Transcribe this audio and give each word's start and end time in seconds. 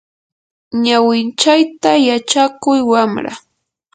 ñawinchayta 0.83 1.91
yachakuy 2.07 2.79
wamra. 2.89 3.31